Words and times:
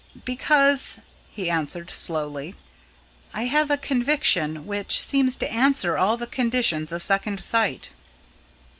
"Because," 0.25 0.97
he 1.29 1.47
answered 1.47 1.91
slowly, 1.91 2.55
"I 3.35 3.43
have 3.43 3.69
a 3.69 3.77
conviction 3.77 4.65
which 4.65 4.99
seems 4.99 5.35
to 5.35 5.53
answer 5.53 5.95
all 5.95 6.17
the 6.17 6.25
conditions 6.25 6.91
of 6.91 7.03
second 7.03 7.39
sight." 7.39 7.91